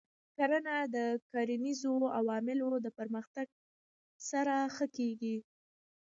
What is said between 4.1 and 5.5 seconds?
سره ښه کېږي.